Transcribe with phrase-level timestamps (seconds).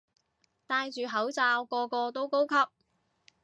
[0.65, 2.55] 戴住口罩個個都高級